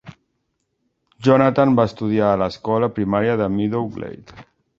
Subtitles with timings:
[1.27, 4.49] Jonathan va estudiar a l'escola primària de Meadow Glade.